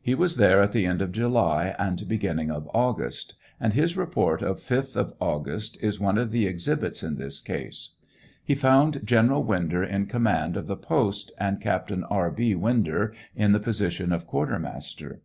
[0.00, 4.40] He was there at the end of July and beginning of August, and his report
[4.40, 7.90] of 5th of August is one of the exhibits in this case.
[8.44, 12.30] He found General Winder in command of the post and Captain R.
[12.30, 12.54] B.
[12.54, 15.22] Winder in the position of quartermaster.